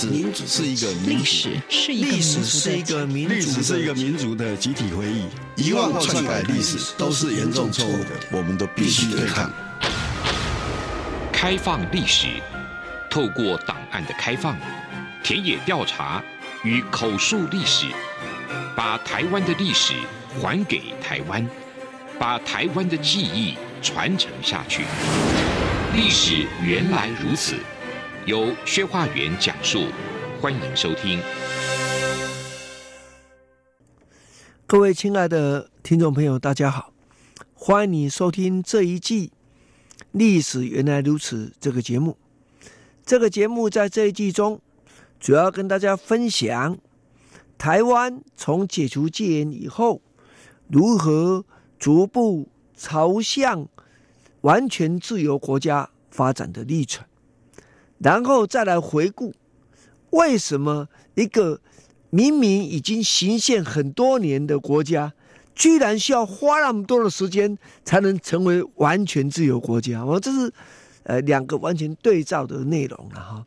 [0.00, 5.26] 史是一个历史是一个历史是一个民历史是一个民族的集体回忆，
[5.56, 9.50] 遗忘或篡改历史都是严重错误的，我们都必须对抗。
[11.32, 12.28] 开放历史，
[13.10, 14.56] 透过档案的开放、
[15.22, 16.22] 田野调查
[16.64, 17.86] 与口述历史，
[18.74, 19.92] 把台湾的历史
[20.40, 21.46] 还给台湾，
[22.18, 24.84] 把台湾的记忆传承下去。
[25.94, 27.56] 历史原来如此。
[28.26, 29.86] 由薛化元讲述，
[30.42, 31.18] 欢迎收听。
[34.66, 36.92] 各位亲爱的听众朋友，大家好，
[37.54, 39.28] 欢迎你收听这一季
[40.12, 42.18] 《历史原来如此》这个节目。
[43.06, 44.60] 这个节目在这一季中，
[45.18, 46.76] 主要跟大家分享
[47.56, 50.02] 台湾从解除戒严以后，
[50.68, 51.46] 如何
[51.78, 53.66] 逐步朝向
[54.42, 57.06] 完全自由国家发展的历程。
[58.02, 59.34] 然后再来回顾，
[60.08, 61.60] 为什么一个
[62.08, 65.12] 明明已经行宪很多年的国家，
[65.54, 70.02] 居然需要花那么多的时间才能成为完全自由国家？
[70.02, 70.50] 我这是
[71.02, 73.46] 呃两个完全对照的内容了哈。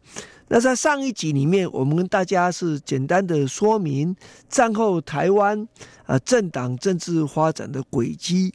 [0.50, 4.16] 那在上一集里面，我们跟大家是简单的说明
[4.50, 5.68] 战后台湾
[6.06, 8.54] 啊政党政治发展的轨迹。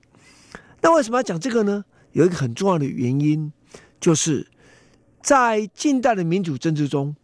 [0.80, 1.84] 那为什么要讲这个呢？
[2.12, 3.52] 有一个很重要的原因，
[4.00, 4.46] 就是。
[5.28, 7.14] 在近代的民主政治中，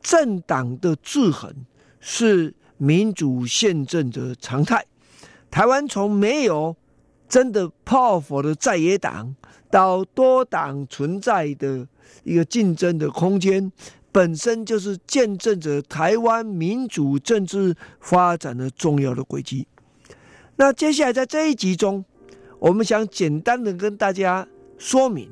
[0.00, 1.52] 政党的制衡
[1.98, 4.86] 是民主宪政的常态。
[5.50, 6.76] 台湾从没有
[7.28, 9.34] 真的 powerful 的在野党，
[9.72, 11.84] 到多党存在的
[12.22, 13.72] 一个竞争的空间，
[14.12, 19.66] 本身就是见证着台湾民主政治发展的重要的轨迹。
[20.54, 22.04] 那接下来在这一集中，
[22.60, 24.46] 我们想简单的跟大家
[24.78, 25.28] 说明。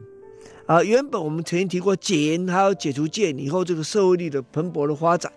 [0.67, 5.33] 啊，原本我们曾经提过解严，还有解除戒严以后这个社会力的蓬勃的发展。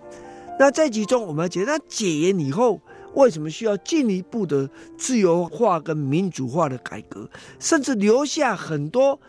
[0.58, 2.81] 那在其中，我们要解，那解严以后
[3.13, 4.67] 为什么需要进一步的
[4.97, 7.29] 自由化跟民主化的改革，
[7.59, 9.19] 甚至留下很多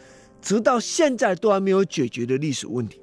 [0.41, 2.99] 直到现在都还没有解决的历史问题？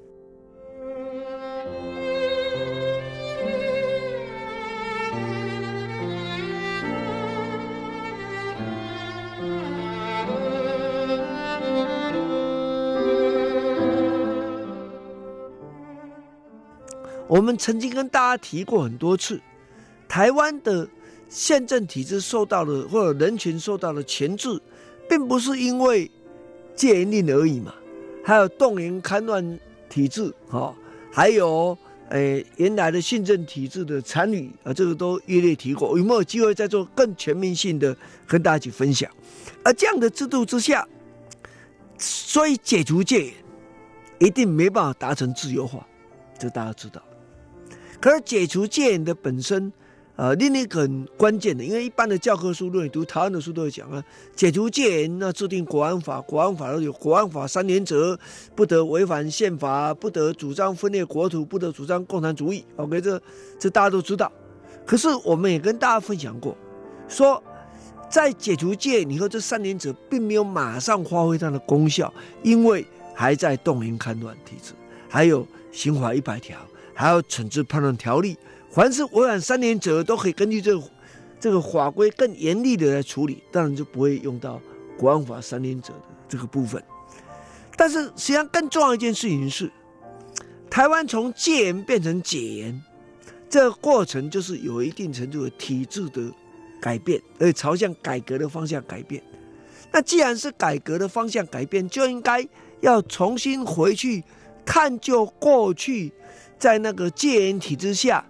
[17.28, 19.38] 我们曾经跟大家提过很多次，
[20.08, 20.88] 台湾的
[21.28, 24.48] 宪政体制受到了或者人权受到了钳制，
[25.08, 26.10] 并不是因为
[26.74, 27.74] 戒严令而已嘛，
[28.24, 30.74] 还有动员戡乱体制，哈，
[31.12, 31.76] 还有
[32.08, 35.98] 诶原来的宪政体制的参与啊，这个都一列提过。
[35.98, 37.94] 有没有机会再做更全面性的
[38.26, 39.10] 跟大家一起分享？
[39.62, 40.88] 而这样的制度之下，
[41.98, 43.34] 所以解除戒严
[44.18, 45.86] 一定没办法达成自由化，
[46.38, 47.02] 这大家知道。
[48.00, 49.72] 可是解除戒严的本身，
[50.16, 54.02] 呃，另一个很关键的，因为一般的教科书，如果你读台湾的书都会讲啊，
[54.36, 58.18] 解除戒严，那制定国安法，国安法有国安法三原则，
[58.54, 62.64] 不得违反宪法，不得主张分裂国土，不得主张共产主义。
[62.76, 63.20] OK，这
[63.58, 64.30] 这大家都知道。
[64.86, 66.56] 可是我们也跟大家分享过，
[67.08, 67.42] 说
[68.08, 74.72] 在解除戒严以后，这三年者并没有马上发挥它的功效，因为还在动员戡乱体制，
[75.08, 76.56] 还有刑法一百条。
[76.98, 78.36] 还有惩治叛乱条例，
[78.72, 80.82] 凡是违反三原则，都可以根据这个
[81.38, 84.60] 这个法规更严厉的来处理，当然就不会用到
[84.98, 86.82] 国安法三原则的这个部分。
[87.76, 89.70] 但是实际上更重要一件事情是，
[90.68, 92.82] 台湾从戒严变成解严，
[93.48, 96.20] 这个过程就是有一定程度的体制的
[96.82, 99.22] 改变，而且朝向改革的方向改变。
[99.92, 102.44] 那既然是改革的方向改变，就应该
[102.80, 104.24] 要重新回去
[104.66, 106.12] 探究过去。
[106.58, 108.24] 在那个戒严体制下，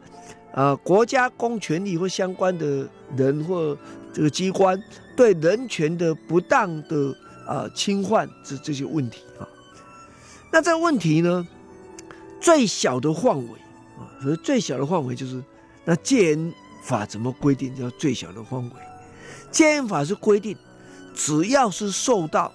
[0.53, 3.77] 呃，国家公权力或相关的人或
[4.13, 4.81] 这个机关
[5.17, 9.49] 对人权的不当的啊、侵犯这这些问题啊，
[10.53, 11.47] 那这个问题呢，
[12.41, 13.55] 最小的范围
[13.99, 15.43] 啊，所以最小的范围就是
[15.87, 18.71] 那戒严法怎么规定叫最小的范围？
[19.51, 20.55] 戒严法是规定，
[21.15, 22.53] 只要是受到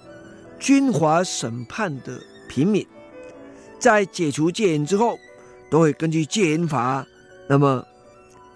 [0.60, 2.86] 军法审判的平民，
[3.80, 5.18] 在解除戒严之后。
[5.74, 7.04] 都会根据戒严法，
[7.48, 7.84] 那么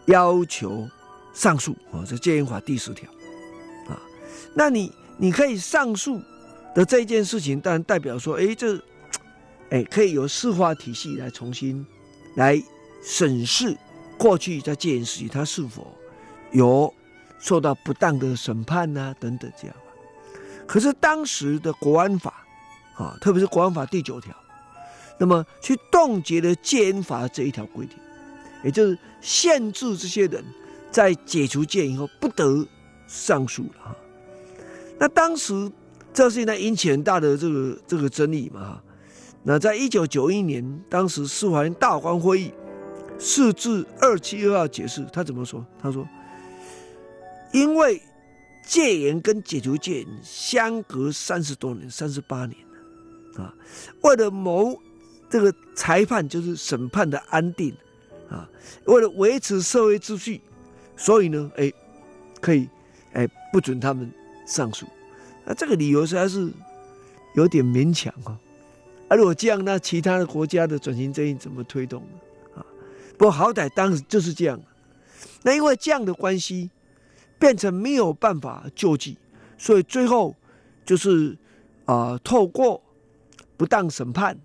[0.07, 0.89] 要求
[1.35, 3.11] 上诉啊，这戒严法第十条
[3.89, 3.99] 啊，
[4.55, 6.23] 那你你可以上诉
[6.77, 8.81] 的这件事情，当然代表说，哎，这
[9.71, 11.85] 哎可以由司法体系来重新
[12.37, 12.63] 来
[13.03, 13.77] 审视
[14.17, 15.93] 过去在戒严时期他是否
[16.53, 16.95] 有
[17.41, 19.77] 受到不当的审判呐、啊、等等这样。
[20.69, 22.47] 可是当时的国安法
[22.95, 24.33] 啊，特别是国安法第九条。
[25.19, 27.97] 那么去冻结了戒严法这一条规定，
[28.65, 30.45] 也就是限制这些人
[30.91, 32.67] 在解除戒严以后不得
[33.07, 33.97] 上诉了哈。
[34.99, 35.71] 那当时
[36.13, 38.83] 这是呢引起很大的这个这个争议嘛哈。
[39.45, 42.53] 那在一九九一年，当时司法院大法官会议
[43.19, 45.65] 释字二七二号解释，他怎么说？
[45.81, 46.07] 他说，
[47.53, 48.03] 因为
[48.67, 52.57] 戒严跟解除戒严相隔三十多年，三十八年
[53.37, 53.55] 啊，
[54.03, 54.79] 为了谋
[55.29, 57.75] 这个裁判就是审判的安定
[58.31, 58.49] 啊，
[58.85, 60.41] 为了维持社会秩序，
[60.97, 61.73] 所以呢，哎，
[62.41, 62.69] 可以
[63.13, 64.11] 哎不准他们
[64.47, 64.87] 上诉。
[65.45, 66.51] 那这个理由实在是
[67.35, 68.39] 有点勉强啊。
[69.09, 72.61] 而如果这样，那其他的国家的转型正义怎么推动呢？
[72.61, 72.67] 啊，
[73.17, 74.61] 不过好歹当时就是这样。
[75.43, 76.71] 那因为这样的关系，
[77.39, 79.17] 变成没有办法救济，
[79.57, 80.37] 所以最后
[80.85, 81.37] 就是
[81.87, 82.83] 啊、透过
[83.57, 84.39] 不当审判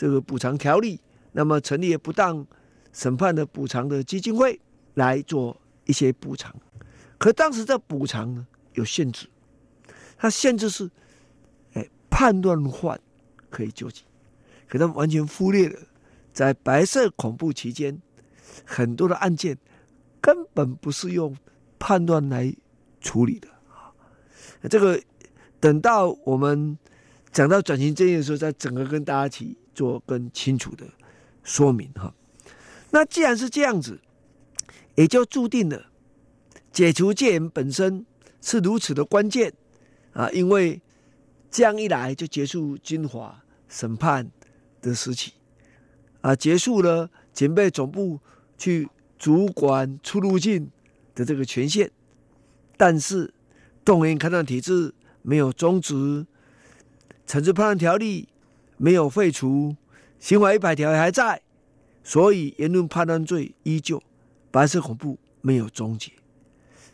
[0.00, 0.98] 这个补偿条例，
[1.32, 2.46] 那么成立了不当
[2.90, 4.58] 审判的补偿的基金会
[4.94, 6.54] 来做一些补偿。
[7.18, 9.28] 可当时这补偿呢有限制，
[10.16, 10.90] 它限制是，
[11.74, 12.98] 哎，判断犯。
[13.50, 14.04] 可以救济，
[14.68, 15.78] 可他们完全忽略了，
[16.32, 18.00] 在白色恐怖期间，
[18.64, 19.58] 很多的案件
[20.20, 21.36] 根本不是用
[21.78, 22.54] 判断来
[23.00, 23.92] 处理的啊。
[24.70, 25.02] 这个
[25.58, 26.78] 等到我们
[27.32, 30.84] 讲到转型正义的时候，再整个跟大家提做更清楚的
[31.42, 32.12] 说明哈。
[32.90, 33.98] 那既然是这样子，
[34.94, 35.86] 也就注定了
[36.70, 38.04] 解除戒严本身
[38.42, 39.52] 是如此的关键
[40.12, 40.82] 啊，因为。
[41.52, 44.30] 这样一来，就结束军法审判
[44.80, 45.32] 的时期，
[46.20, 48.20] 啊，结束了警备总部
[48.56, 48.88] 去
[49.18, 50.70] 主管出入境
[51.12, 51.90] 的这个权限。
[52.76, 53.34] 但是，
[53.84, 56.24] 动员戡乱体制没有终止，
[57.26, 58.28] 惩治叛乱条例
[58.82, 59.76] 没有废除，
[60.18, 61.42] 刑法一百条还在，
[62.02, 64.02] 所以言论判断罪依旧，
[64.50, 66.10] 白色恐怖没有终结。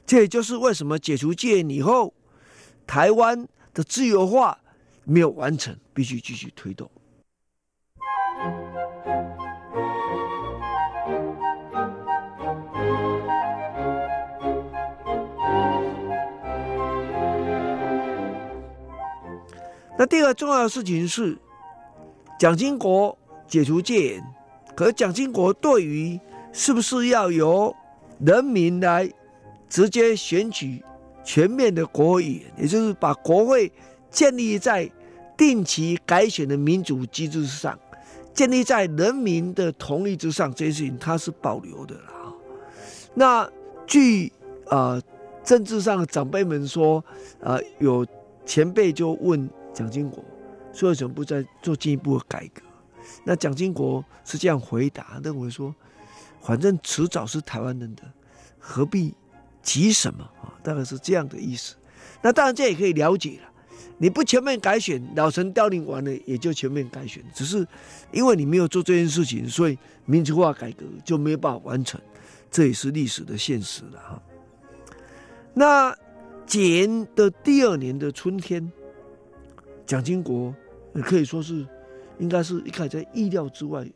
[0.05, 2.12] 这也就是为什么解除戒严以后，
[2.87, 3.49] 台湾。
[3.77, 4.59] 的自由化
[5.05, 6.91] 没有完成，必须继续推动。
[19.99, 21.37] 那第二个重要的事情是，
[22.38, 23.17] 蒋经国
[23.47, 24.25] 解除戒严，
[24.75, 26.19] 可蒋经国对于
[26.53, 27.75] 是不是要由
[28.19, 29.11] 人民来
[29.69, 30.83] 直接选举？
[31.25, 33.73] 全面的国会议员，也就是把国会
[34.12, 34.88] 建立在
[35.37, 37.77] 定期改选的民主机制之上，
[38.33, 42.32] 建立在人民的同意之上，这些事情他是保留的了。
[43.12, 43.50] 那
[43.89, 44.32] 据
[44.67, 45.03] 啊、呃、
[45.43, 47.05] 政治上的长辈们说，
[47.41, 48.06] 啊、呃、有
[48.44, 50.23] 前辈就问蒋经国，
[50.76, 52.62] 说为什么不再做进一步的改革？
[53.25, 55.75] 那蒋经国是这样回答，认为说，
[56.43, 58.02] 反正迟早是台湾人的，
[58.58, 59.14] 何必？
[59.62, 60.55] 急什么啊？
[60.62, 61.75] 大概是这样的意思。
[62.23, 63.50] 那当然，这也可以了解了。
[63.99, 67.20] 你不全面改选，老成凋零完了，也就全面改选。
[67.34, 67.67] 只是
[68.12, 72.00] 因为你没有做这件事情，所以民主化改革就没有办法完成。
[72.49, 74.22] 这也是历史的现实了哈。
[75.52, 75.93] 那
[76.46, 78.70] 解严的第二年的春天，
[79.84, 80.55] 蒋经国
[80.96, 81.66] 也可以说是
[82.19, 83.86] 应该是一开始在意料之外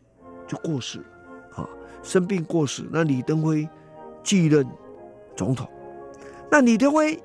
[0.47, 1.04] 就过世了
[1.57, 1.69] 啊，
[2.02, 2.85] 生病过世。
[2.92, 3.69] 那李登辉
[4.23, 4.64] 继任。
[5.37, 5.66] 总统，
[6.50, 7.19] 那李登辉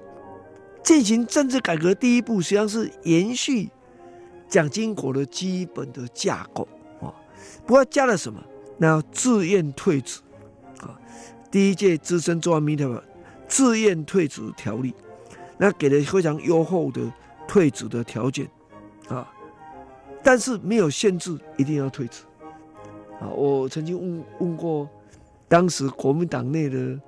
[0.81, 3.69] 进行政治改革第一步，实际上是延续
[4.47, 6.65] 蒋经国的基本的架构
[7.01, 7.11] 啊。
[7.65, 8.41] 不过加了什么？
[8.77, 10.21] 那要自愿退职
[10.79, 10.97] 啊。
[11.51, 13.03] 第一届资深中央民代表
[13.49, 14.93] 自愿退职条例，
[15.57, 17.01] 那给了非常优厚的
[17.49, 18.47] 退职的条件
[19.09, 19.29] 啊，
[20.25, 22.23] 但是没有限制一定要退职
[23.21, 23.29] 啊。
[23.29, 24.89] 我曾经问问过
[25.47, 26.99] 当时国民党内的。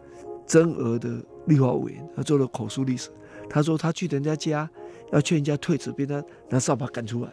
[0.47, 1.09] 增额的
[1.47, 3.09] 立法委员，他做了口述历史。
[3.50, 4.69] 他说他去人家家，
[5.12, 7.29] 要劝人家退职，被他拿扫把赶出来。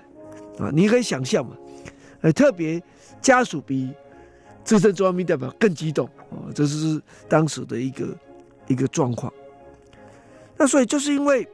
[0.58, 1.56] 啊，你可以想象嘛，
[2.22, 2.82] 呃，特别
[3.22, 3.94] 家属比
[4.64, 8.08] 资深中央民代表更激动啊，这是当时的一个
[8.66, 9.32] 一个状况。
[10.56, 11.46] 那所以就是因为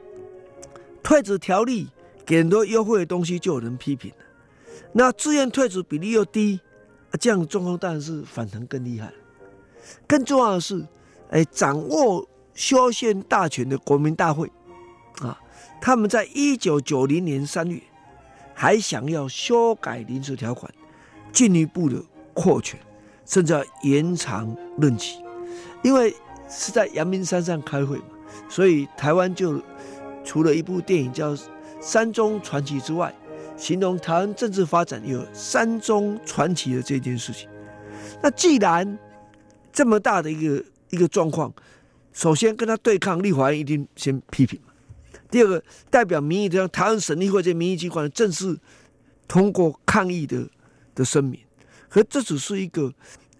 [1.03, 1.87] 退职条例
[2.25, 4.17] 给很多优惠的东西，就有人批评了。
[4.93, 6.59] 那自愿退职比例又低，
[7.11, 9.11] 啊，这样状况当然是反弹更厉害。
[10.07, 10.85] 更重要的是。
[11.33, 14.51] 哎，掌握修宪大权的国民大会，
[15.21, 15.39] 啊，
[15.79, 17.81] 他们在一九九零年三月
[18.53, 20.69] 还想要修改临时条款，
[21.31, 22.77] 进一步的扩权，
[23.25, 25.23] 甚至要延长任期。
[25.81, 26.13] 因为
[26.49, 28.03] 是在阳明山上开会嘛，
[28.49, 29.57] 所以台湾就
[30.25, 31.33] 除了一部电影叫
[31.81, 33.13] 《山中传奇》之外，
[33.57, 37.49] 形容台湾政治发展有三宗传奇的这件事情。
[38.21, 38.97] 那既然
[39.73, 41.51] 这么大的一个一个状况，
[42.13, 44.59] 首先跟他对抗，立法院一定先批评。
[45.31, 48.57] 第二个，代表民意的台湾省立会这民意机关正式
[49.27, 50.47] 通过抗议的
[50.93, 51.39] 的声明，
[51.89, 52.93] 可这只是一个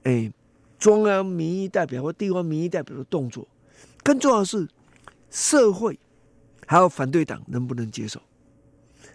[0.03, 0.31] 哎
[0.79, 3.47] 中央民意代表或地方民意代表的动作，
[4.03, 4.67] 更重要的是
[5.29, 5.99] 社会
[6.65, 8.21] 还有反对党能不能接受？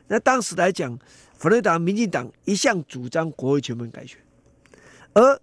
[0.09, 0.99] 那当时来讲，
[1.35, 4.19] 反对党、民进党一向主张国会全面改选，
[5.15, 5.41] 而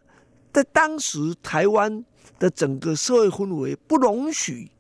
[0.52, 2.04] 在当时台湾
[2.40, 4.72] 的整个社会氛围不容许，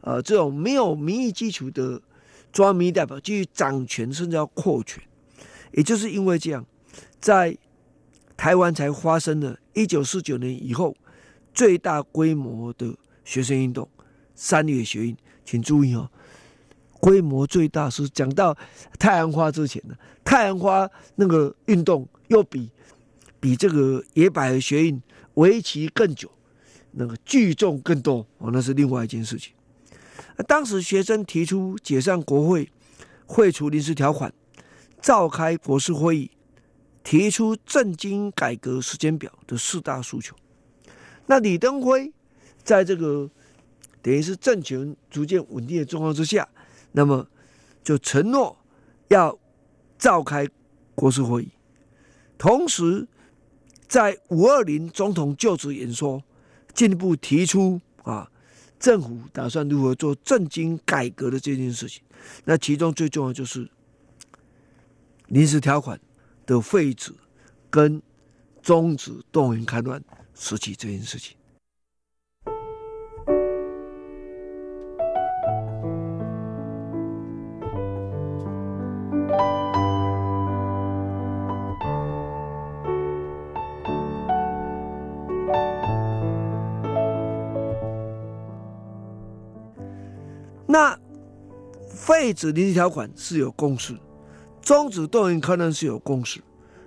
[0.00, 2.00] 呃，这种没有民意基础的
[2.52, 5.02] 中央民意代表继续掌权，甚至要扩权。
[5.72, 6.64] 也就是因为这样，
[7.20, 7.56] 在
[8.36, 10.96] 台湾才发生了一九四九年以后
[11.52, 13.88] 最大规模的学生运动——
[14.34, 15.16] 三月学运。
[15.44, 16.10] 请注意哦。
[17.06, 18.52] 规模最大是讲到
[18.98, 22.68] 太阳花之前的太阳花那个运动，又比
[23.38, 25.00] 比这个野百合学运
[25.34, 26.28] 为期更久，
[26.90, 29.52] 那个聚众更多哦，那是另外一件事情。
[30.48, 32.68] 当时学生提出解散国会、
[33.28, 34.32] 废除临时条款、
[35.00, 36.32] 召开国是会议、
[37.04, 40.34] 提出政经改革时间表的四大诉求。
[41.26, 42.12] 那李登辉
[42.64, 43.30] 在这个
[44.02, 46.48] 等于是政权逐渐稳定的状况之下。
[46.96, 47.28] 那么，
[47.84, 48.56] 就承诺
[49.08, 49.38] 要
[49.98, 50.48] 召开
[50.94, 51.50] 国事会议，
[52.38, 53.06] 同时
[53.86, 56.24] 在五二零总统就职演说，
[56.72, 58.30] 进一步提出啊，
[58.80, 62.02] 政府打算如何做政经改革的这件事情。
[62.46, 63.70] 那其中最重要就是
[65.26, 66.00] 临时条款
[66.46, 67.12] 的废止
[67.68, 68.00] 跟
[68.62, 70.02] 终止动员戡乱
[70.34, 71.36] 时期这件事情。
[90.66, 90.98] 那
[91.88, 93.96] 废止临时条款是有共识，
[94.60, 96.40] 终止动员可能是有共识，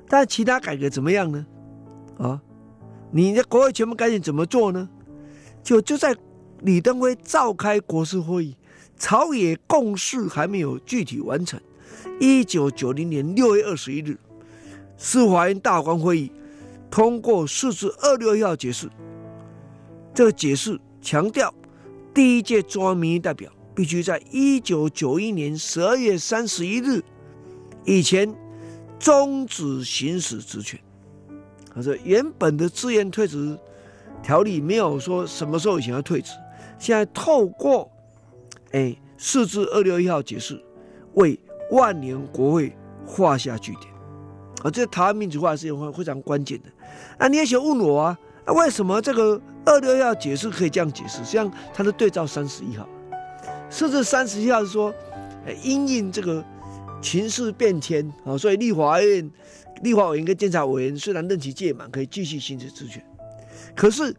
[0.07, 1.45] 但其他改革怎么样呢？
[2.17, 2.41] 啊，
[3.11, 4.89] 你的国会全部改选怎么做呢？
[5.63, 6.15] 就就在
[6.59, 8.57] 李登辉召开国事会议，
[8.97, 11.59] 朝野共识还没有具体完成。
[12.19, 14.17] 一九九零年六月二十一日，
[14.97, 16.31] 司法院大法官会议
[16.91, 18.89] 通过释字二六一号解释，
[20.13, 21.53] 这个解释强调
[22.13, 23.49] 第一届中央民意代表。
[23.79, 27.01] 必须在一九九一年十二月三十一日
[27.85, 28.29] 以前
[28.99, 30.77] 终止行使职权。
[31.73, 33.57] 可是原本的自愿退职
[34.21, 36.33] 条例没有说什么时候以前要退职，
[36.77, 37.89] 现在透过
[38.73, 40.61] 哎释字二六一号解释，
[41.13, 41.39] 为
[41.71, 43.85] 万年国会画下句点。
[44.61, 46.69] 啊，这台湾民主化是非常关键的。
[47.17, 51.23] 啊，你也想问我啊，啊为什么这个二六一号解释可以这样解释？
[51.23, 52.85] 像它的对照三十一号。
[53.69, 54.93] 设置三十一号是说，
[55.63, 56.43] 因应这个
[57.01, 59.31] 情势变迁啊，所以立法院、
[59.83, 63.03] 立法委员跟监察委员虽然任期届满，可以继续行使职权，
[63.75, 64.13] 可是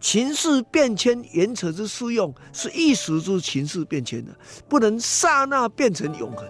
[0.00, 4.32] 情势变迁原则之适用是一时之情势变迁的，
[4.68, 6.46] 不能刹那变成永恒。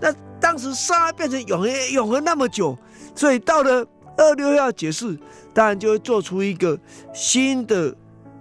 [0.00, 2.78] 那当时刹那变成永恒，永恒那么久，
[3.14, 3.86] 所以到了
[4.16, 5.18] 二六一号解释，
[5.52, 6.78] 当然就会做出一个
[7.12, 7.94] 新的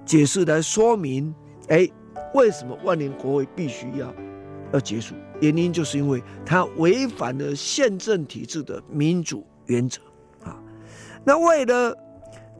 [0.05, 1.33] 解释来说明，
[1.69, 1.89] 哎。
[2.35, 4.13] 为什么万年国会必须要
[4.73, 5.15] 要结束？
[5.39, 10.01] 原因就是因为它违反了宪政体制的民主原则
[10.43, 10.61] 啊。
[11.23, 11.97] 那为了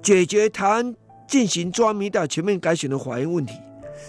[0.02, 0.96] 解决台湾
[1.28, 3.54] 进行中民大全面改选的法院问题，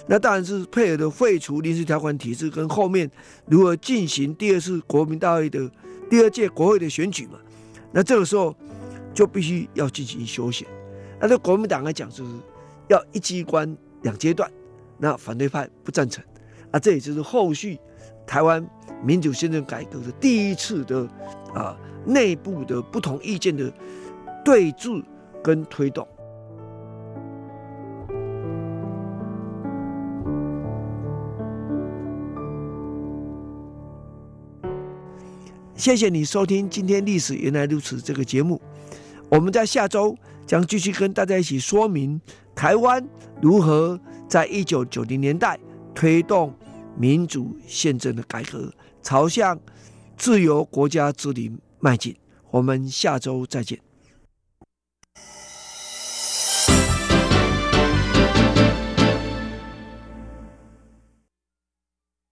[0.06, 3.11] 那当然是配合的废除临时条款体制，跟后面
[3.46, 5.68] 如何进行第二次国民大会的
[6.08, 7.40] 第二届国会的选举嘛。
[7.90, 8.54] 那这个时候
[9.12, 10.68] 就必须要进行修宪。
[11.20, 12.30] 那对国民党来讲，就是
[12.87, 14.49] 要一机关两阶段。
[14.98, 16.24] 那反对派不赞成，
[16.70, 17.78] 啊，这也就是后续
[18.26, 18.66] 台湾
[19.04, 21.06] 民主宪政改革的第一次的
[21.54, 23.70] 啊内部的不同意见的
[24.44, 25.04] 对峙
[25.44, 26.06] 跟推动。
[35.74, 38.60] 谢谢你收听今天历史原来如此这个节目，
[39.28, 42.18] 我们在下周将继续跟大家一起说明
[42.54, 43.06] 台湾
[43.42, 44.00] 如何。
[44.28, 45.59] 在一九九零年代
[45.95, 46.54] 推动
[46.97, 49.59] 民主宪政的改革，朝向
[50.16, 52.16] 自由国家之林迈进。
[52.50, 53.85] 我们下周再见。